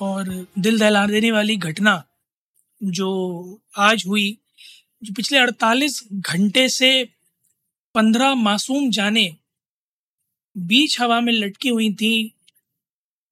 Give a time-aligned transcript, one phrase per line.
[0.00, 2.04] और दिल दहला देने वाली घटना
[2.82, 4.38] जो आज हुई,
[5.04, 7.08] जो पिछले 48 घंटे से
[7.94, 9.36] 15 मासूम जाने
[10.56, 12.34] बीच हवा में लटकी हुई थी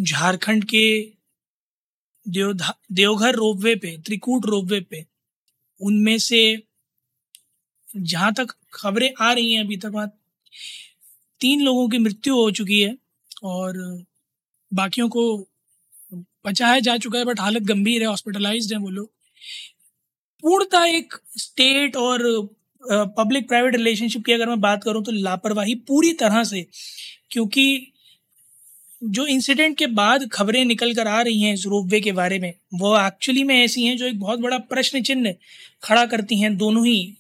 [0.03, 1.13] झारखंड के
[2.29, 5.07] देवधा, देवघर रोपवे पे, त्रिकूट रोपवे पे।
[5.81, 6.63] उनमें से
[7.97, 10.19] जहाँ तक खबरें आ रही हैं अभी तक वहाँ
[11.41, 12.99] तीन लोगों की मृत्यु हो चुकी है
[13.43, 14.05] और
[14.75, 15.49] बाकियों को
[16.45, 19.11] बचाया जा चुका है बट हालत गंभीर है हॉस्पिटलाइज्ड है वो लोग।
[20.43, 22.23] पूर्णतः एक स्टेट और
[22.83, 26.67] पब्लिक प्राइवेट रिलेशनशिप की अगर मैं बात करूँ तो लापरवाही पूरी तरह से,
[27.31, 27.91] क्योंकि
[29.03, 32.53] जो इंसिडेंट के बाद खबरें निकल कर आ रही हैं इस रोपवे के बारे में,
[32.75, 35.35] वो एक्चुअली में ऐसी हैं जो एक बहुत बड़ा प्रश्न चिन्ह
[35.83, 37.17] खड़ा करती हैं दोनों ही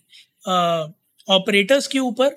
[1.28, 2.36] ऑपरेटर्स के ऊपर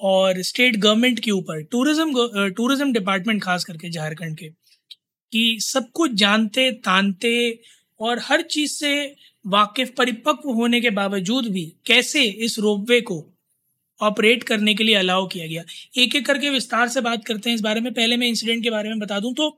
[0.00, 2.12] और स्टेट गवर्नमेंट के ऊपर टूरिज़्म
[2.56, 4.50] टूरिज़्म डिपार्टमेंट खास करके झारखंड के।
[5.34, 7.60] कि सब कुछ जानते, तानते
[8.00, 13.16] और हर चीज़ से वाकिफ, परिपक्व होने के बावजूद भी कैसे इस रोपवे को
[14.00, 15.62] ऑपरेट करने के लिए अलाउ किया गया।
[15.96, 18.70] एक एक करके विस्तार से बात करते हैं इस बारे में। पहले मैं इंसिडेंट के
[18.70, 19.48] बारे में बता दूँ तो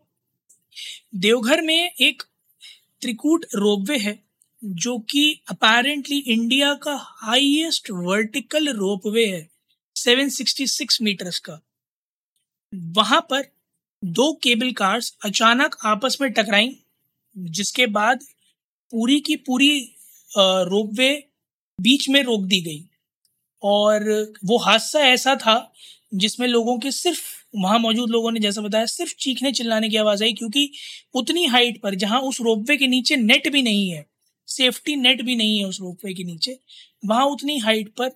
[1.14, 2.22] देवघर में एक
[3.02, 4.18] त्रिकूट रोपवे है,
[4.64, 9.48] जो कि अपेरेंटली इंडिया का हाईएस्ट वर्टिकल रोपवे है
[9.96, 11.60] 766 मीटर्स का।
[12.74, 13.55] वहाँ पर
[14.06, 16.68] दो केबल कार्स अचानक आपस में टकराई,
[17.36, 18.20] जिसके बाद
[18.92, 19.78] पूरी की पूरी
[20.30, 21.08] रोपवे
[21.78, 22.84] बीच में रोक दी गई।
[23.62, 25.72] और वो हादसा ऐसा था,
[26.14, 27.20] जिसमें लोगों के सिर्फ़,
[27.56, 30.70] वहाँ मौजूद लोगों ने जैसा बताया, सिर्फ़ चीखने चिल्लाने की आवाज़ आई, क्योंकि
[31.14, 34.06] उतनी हाइट पर, जहाँ उस रोपवे के नीचे नेट भी नहीं है
[34.48, 36.58] सेफ्टी नेट भी नहीं है उस रोपवे के नीचे,
[37.06, 38.08] वहाँ उतनी हाइट पर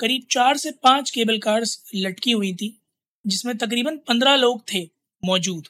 [0.00, 2.78] करीब चार से पाँच केबल कार्स लटकी हुई थी,
[3.26, 5.68] जिसमें तकरीबन पंद्रह लोग थे। मौजूद।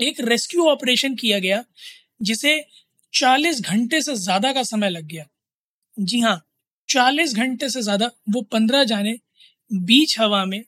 [0.00, 1.64] एक रेस्क्यू ऑपरेशन किया गया,
[2.22, 2.64] जिसे
[3.12, 5.26] 40 घंटे से ज़्यादा का समय लग गया।
[6.00, 6.40] जी हाँ
[6.88, 9.18] 40 घंटे से ज़्यादा, वो पंद्रह जाने,
[9.70, 10.64] बीच हवा में,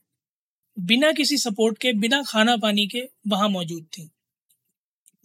[0.78, 4.10] बिना किसी सपोर्ट के, बिना खाना पानी के वहाँ मौजूद थी।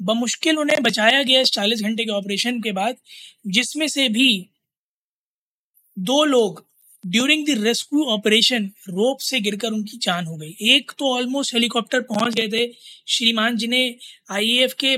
[0.01, 2.95] बमुश्किल उन्हें बचाया गया इस 40 घंटे के ऑपरेशन के बाद,
[3.47, 4.49] जिसमें से भी
[5.97, 6.68] दो लोग
[7.03, 12.01] during the rescue operation rope से गिरकर उनकी जान हो गई। एक तो ऑलमोस्ट हेलीकॉप्टर
[12.01, 12.65] पहुँच गए थे।
[13.07, 13.95] श्रीमान जिन्हें
[14.31, 14.95] आईएएफ के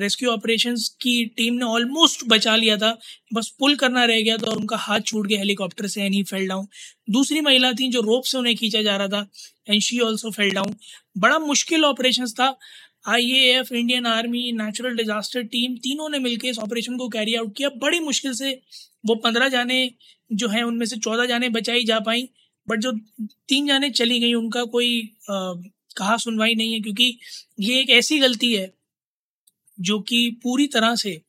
[0.00, 2.90] रेस्क्यू ऑपरेशन की टीम ने ऑलमोस्ट बचा लिया था।
[3.34, 6.22] बस पुल करना रह गया था और उनका हाथ छूट गया हेलीकॉप्टर से एंड ही
[6.24, 6.66] फेल डाउन
[7.10, 9.26] दूसरी महिला थी जो रोप से उन्हें खींचा जा रहा था
[9.68, 10.74] and she also fell down
[11.18, 12.56] बड़ा मुश्किल ऑपरेशन था।
[13.08, 17.68] IAF Indian army natural disaster team तीनों ने मिलकर इस ऑपरेशन को कैरी आउट किया।
[17.78, 18.52] बड़ी मुश्किल से
[19.06, 19.90] वो पंद्रह जाने
[20.32, 22.28] जो हैं उनमें से चौदह जाने बचाई जा पाई
[22.68, 22.92] बट जो
[23.48, 25.00] तीन जाने चली गई उनका कोई
[25.30, 25.54] आ,
[25.96, 27.18] कहा सुनवाई नहीं है क्योंकि
[27.60, 28.72] ये एक ऐसी गलती है
[29.80, 31.22] जो कि पूरी तरह से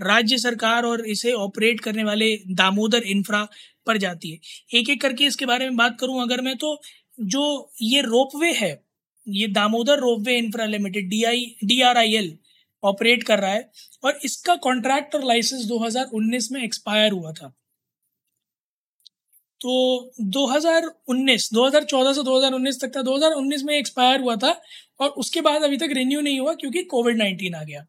[0.00, 3.48] राज्य सरकार और इसे ऑपरेट करने वाले दामोदर इंफ्रा
[3.86, 4.38] पर जाती है।
[4.74, 6.80] एक एक करके इसके बारे में बात करूँ अगर मैं तो
[7.20, 8.84] जो ये रोपवे है
[9.28, 12.38] ये Damodar ropeway infra limited D I D R I L
[12.84, 13.70] operate कर रहा है
[14.04, 17.54] और इसका कॉन्ट्रैक्ट और लाइसेंस 2019 में एक्सपायर हुआ था।
[19.60, 24.60] तो 2019 2014 से 2019 तक था। 2019 में एक्सपायर हुआ था
[25.00, 27.86] और उसके बाद अभी तक रिन्यू नहीं हुआ क्योंकि कोविड 19 आ गया।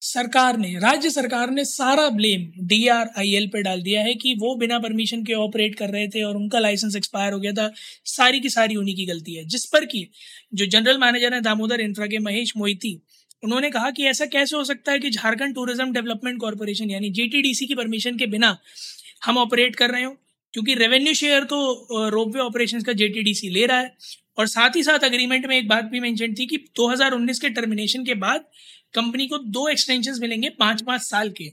[0.00, 4.14] सरकार ने, राज्य सरकार ने सारा blame D R I L पे डाल दिया है
[4.14, 7.52] कि वो बिना परमिशन के ऑपरेट कर रहे थे और उनका लाइसेंस एक्सपायर हो गया
[7.52, 7.72] था।
[8.04, 10.10] सारी की सारी उन्हीं की गलती है। जिस पर की
[10.54, 13.02] जो जनरल मैनेजर है दामोदर इंफ्रा के महेश मोहिती
[13.44, 17.66] उन्होंने कहा कि ऐसा कैसे हो सकता है कि झारखंड टूरिज़्म डेवलपमेंट कॉरपोरेशन, यानी जेटीडीसी
[17.66, 18.56] की परमिशन के बिना
[19.24, 20.10] हम ऑपरेट कर रहे हो?
[20.54, 23.96] क्योंकि रेवेन्यू शेयर तो रोपवे ऑपरेशन का जेटीडीसी ले रहा है।
[24.38, 28.04] और साथ ही साथ अग्रीमेंट में एक बात भी मेंशन थी कि 2019 के टर्मिनेशन
[28.04, 28.44] के बाद
[28.94, 31.50] कंपनी को दो एक्सटेंशन मिलेंगे पाँच पाँच साल के।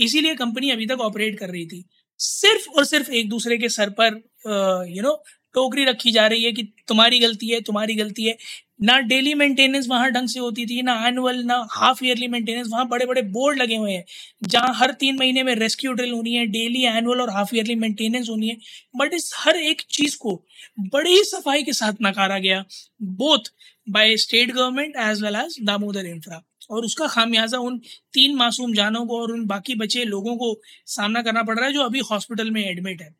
[0.00, 1.84] इसीलिए कंपनी अभी तक ऑपरेट कर रही थी।
[2.20, 4.14] सिर्फ़ और सिर्फ़ एक दूसरे के सर पर
[4.88, 5.12] यू नो
[5.58, 8.36] टोकरी रखी जा रही है कि तुम्हारी गलती है, तुम्हारी गलती है।
[8.82, 12.86] ना डेली मेंटेनेंस वहाँ ढंग से होती थी, ना एनुअल ना हाफ़ ईयरली मेंटेनेंस, वहाँ
[12.88, 14.04] बड़े बड़े बोर्ड लगे हुए हैं,
[14.44, 18.28] जहाँ हर तीन महीने में रेस्क्यू ड्रिल होनी है, डेली एनुअल और हाफ़ ईयरली मेंटेनेंस
[18.30, 18.56] होनी है।
[18.96, 20.34] बट इस हर एक चीज़ को
[20.92, 22.64] बड़ी ही सफ़ाई के साथ नकारा गया
[23.18, 23.52] both
[23.86, 27.78] by state government as well as Damodar infra और उसका खामियाजा उन
[28.14, 31.72] तीन मासूम जानों को और उन बाकी बचे लोगों को सामना करना पड़ रहा है
[31.72, 33.14] जो अभी हॉस्पिटल में एडमिट है।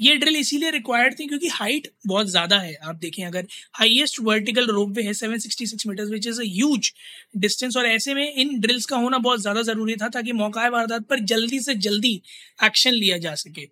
[0.00, 4.66] ये ड्रिल इसीलिए रिक्वायर्ड थी क्योंकि हाइट बहुत ज़्यादा है। आप देखें अगर हाईएस्ट वर्टिकल
[4.66, 6.90] रोप वे है 766 metre which is as
[7.36, 11.06] distance और ऐसे में इन ड्रिल्स का होना बहुत ज़्यादा ज़रूरी था ताकि मौका वारदात
[11.06, 12.20] पर जल्दी से जल्दी
[12.64, 13.66] एक्शन लिया जा सके।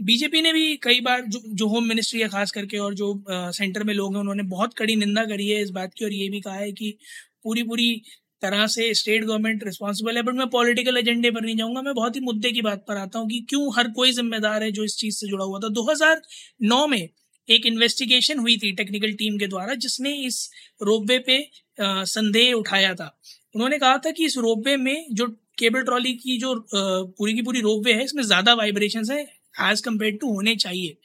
[0.00, 3.50] बीजेपी ने भी कई बार जो जो होम मिनिस्ट्री है खास करके और जो आ,
[3.50, 6.28] सेंटर में लोग हैं उन्होंने बहुत कड़ी निंदा करी है इस बात की और ये
[6.28, 6.96] भी कहा है कि
[7.44, 8.02] पूरी पूरी
[8.42, 12.16] तरह से स्टेट गवर्नमेंट रिस्पॉन्सिबल है बट मैं पॉलिटिकल एजेंडे पर नहीं जाऊँगा। मैं बहुत
[12.16, 14.96] ही मुद्दे की बात पर आता हूँ कि क्यों हर कोई जिम्मेदार है जो इस
[14.98, 17.08] चीज़ से जुड़ा हुआ था। 2009 में
[17.48, 20.48] एक इन्वेस्टिगेशन हुई थी टेक्निकल टीम के द्वारा, जिसने इस
[20.82, 21.38] रोपवे पे
[21.78, 23.06] संदेह उठाया था।
[23.54, 25.26] उन्होंने कहा था कि इस रोपवे में जो
[25.58, 29.20] केबल ट्रॉली की जो पूरी की पूरी रोपवे है, इसमें ज़्यादा वाइब्रेशन है
[29.62, 30.96] एज कंपेयर टू होने चाहिए।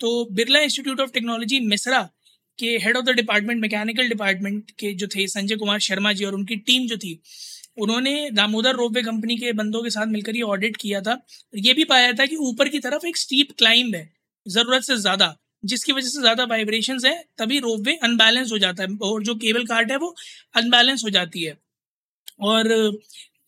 [0.00, 2.08] तो बिरला इंस्टीट्यूट ऑफ़ टेक्नोलॉजी मिसरा
[2.58, 6.34] के head of the department mechanical department के जो थे, संजय कुमार शर्मा जी और
[6.34, 7.20] उनकी टीम जो थी,
[7.78, 11.18] उन्होंने दामोदर रोपवे कंपनी के बंदों के साथ मिलकर ये ऑडिट किया था।
[11.58, 14.08] ये भी पाया था कि ऊपर की तरफ़ एक स्टीप क्लाइंब है,
[14.46, 15.34] ज़रूरत से ज़्यादा,
[15.64, 19.64] जिसकी वजह से ज़्यादा वाइब्रेशन है, तभी रोपवे अनबैलेंस हो जाता है और जो केबल
[19.66, 20.14] कार्ट है वो
[20.54, 21.56] अनबैलेंस हो जाती है।
[22.42, 22.68] और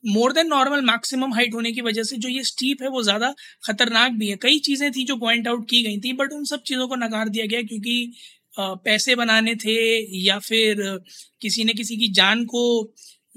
[0.05, 3.32] more than normal maximum height होने की वजह से जो ये स्टीप है वो ज़्यादा
[3.64, 6.62] खतरनाक भी है। कई चीज़ें थी जो पॉइंट आउट की गई थी बट उन सब
[6.64, 8.12] चीज़ों को नकार दिया गया क्योंकि
[8.58, 9.76] पैसे बनाने थे
[10.19, 10.82] या फिर
[11.43, 12.62] किसी ने किसी की जान को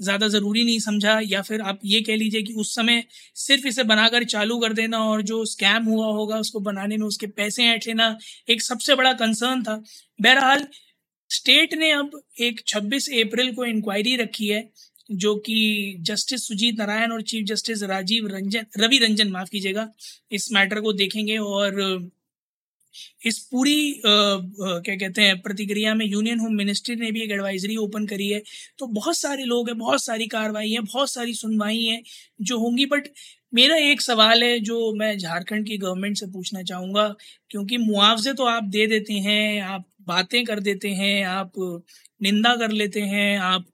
[0.00, 3.02] ज़्यादा ज़रूरी नहीं समझा या फिर आप ये कह लीजिए कि उस समय
[3.36, 7.26] सिर्फ़ इसे बनाकर चालू कर देना और जो स्कैम हुआ होगा उसको बनाने में, उसके
[7.26, 8.16] पैसे ऐंठ लेना
[8.48, 9.76] एक सबसे बड़ा कंसर्न था।
[10.18, 10.66] बहरहाल
[11.30, 14.68] स्टेट ने अब एक 26 अप्रैल को इंक्वायरी रखी है,
[15.10, 19.88] जो कि जस्टिस सुजीत नारायण और चीफ जस्टिस राजीव रंजन, रवि रंजन, माफ़ कीजिएगा,
[20.32, 21.80] इस मैटर को देखेंगे और
[23.26, 27.30] इस पूरी आ, आ, क्या कहते हैं प्रतिक्रिया में यूनियन होम मिनिस्ट्री ने भी एक
[27.30, 28.42] एडवाइजरी ओपन करी है।
[28.78, 32.02] तो बहुत सारे लोग हैं बहुत सारी कार्रवाई है बहुत सारी सुनवाई है
[32.42, 33.08] जो होंगी बट
[33.54, 37.14] मेरा एक सवाल है जो मैं झारखंड की गवर्नमेंट से पूछना चाहूँगा
[37.50, 41.52] क्योंकि मुआवजे तो आप दे देते हैं आप बातें कर देते हैं आप
[42.22, 43.66] निंदा कर लेते हैं आप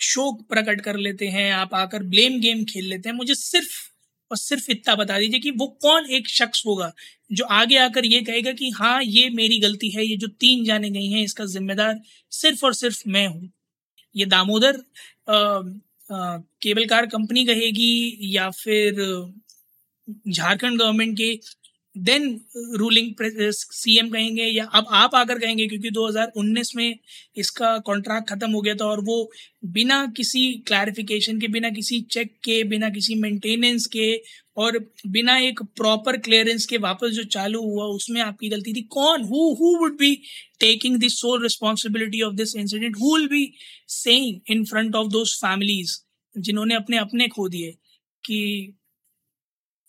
[0.00, 3.89] शोक प्रकट कर लेते हैं आप आकर ब्लेम गेम खेल लेते हैं। मुझे सिर्फ़
[4.30, 6.92] और सिर्फ़ इतना बता दीजिए कि वो कौन एक शख्स होगा
[7.30, 10.90] जो आगे आकर ये कहेगा कि हाँ ये मेरी गलती है, ये जो तीन जाने
[10.90, 12.00] गई हैं, इसका जिम्मेदार
[12.32, 13.50] सिर्फ़ और सिर्फ़ मैं हूँ।
[14.14, 14.82] ये दामोदर
[16.62, 18.94] केबल कार कंपनी कहेगी या फिर
[20.28, 21.34] झारखंड गवर्नमेंट के
[21.96, 22.28] देन
[22.78, 23.14] रूलिंग
[23.52, 26.98] सीएम कहेंगे या अब आप आकर कहेंगे क्योंकि 2019 में
[27.36, 29.30] इसका कॉन्ट्रैक्ट खत्म हो गया था और वो
[29.64, 34.14] बिना किसी क्लैरिफिकेशन के, बिना किसी चेक के, बिना किसी मेंटेनेंस के
[34.56, 39.22] और बिना एक प्रॉपर क्लियरेंस के वापस जो चालू हुआ, उसमें आपकी गलती थी। कौन?
[39.22, 40.14] Who who would be
[40.60, 43.52] taking this sole responsibility of this incident who will be
[43.88, 45.98] saying in front of those families
[46.34, 47.70] जिन्होंने अपने अपने खो दिए
[48.24, 48.40] कि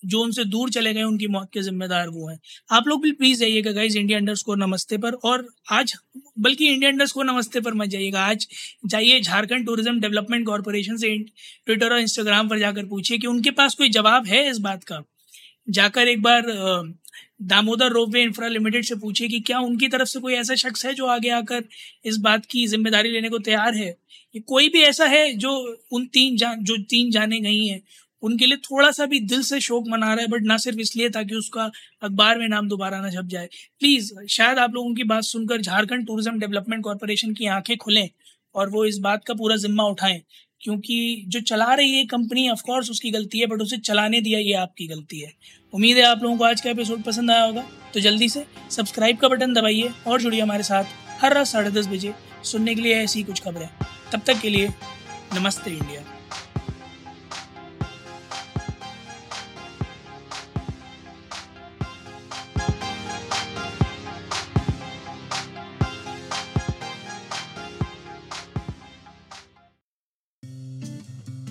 [0.04, 2.38] जो उनसे दूर चले गए, उनकी मौत के जिम्मेदार वो हैं।
[2.72, 5.94] आप लोग भी प्लीज़ जाइएगा गाइज़ इंडिया अंडर स्कोर नमस्ते पर। और आज,
[6.40, 8.48] बल्कि इंडिया अंडर स्कोर नमस्ते पर मत जाइएगा। आज
[8.86, 13.76] जाइए झारखंड टूरिज़्म डेवलपमेंट कॉरपोरेशन से ट्विटर और इंस्टाग्राम पर जाकर पूछिए कि उनके पास
[13.76, 15.02] कोई जवाब है इस बात का।
[15.70, 16.52] जाकर एक बार
[17.44, 20.94] दामोदर रोपवे इंफ्रा लिमिटेड से पूछिए कि क्या उनकी तरफ़ से कोई ऐसा शख्स है
[20.94, 21.64] जो आगे आकर
[22.06, 23.96] इस बात की ज़िम्मेदारी लेने को तैयार है?
[24.40, 25.52] कोई भी ऐसा है जो
[25.92, 27.82] उन तीन जान, जो तीन जाने गई हैं
[28.24, 31.10] उनके लिए थोड़ा सा भी दिल से शोक मना रहा है बट ना सिर्फ़ इसलिए
[31.10, 31.70] ताकि उसका
[32.04, 33.50] अखबार में नाम दोबारा ना छप जाए।
[33.82, 38.08] प्लीज़ शायद आप लोगों की बात सुनकर झारखंड टूरिज़्म डेवलपमेंट कॉरपोरेशन की आँखें खुलें
[38.56, 40.22] और वो इस बात का पूरा जिम्मा उठाएँ,
[40.62, 44.54] क्योंकि जो चला रही है कंपनी ऑफकोर्स उसकी गलती है बट उसे चलाने दिया ये
[44.56, 45.32] आपकी गलती है।
[45.74, 49.18] उम्मीद है आप लोगों को आज का एपिसोड पसंद आया होगा तो जल्दी से सब्सक्राइब
[49.18, 50.84] का बटन दबाइए और जुड़िए हमारे साथ
[51.22, 52.14] हर रात साढ़े दस बजे
[52.44, 53.70] सुनने के लिए ऐसी कुछ खबरें।
[54.14, 54.68] तब तक के लिए
[55.36, 56.11] नमस्ते इंडिया।